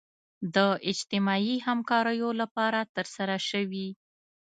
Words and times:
د 0.55 0.57
اجتماعي 0.91 1.55
همکاریو 1.67 2.29
لپاره 2.41 2.79
ترسره 2.95 3.37
شوي. 3.49 3.87